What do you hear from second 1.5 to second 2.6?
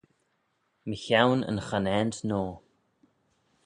Chonaant Noa.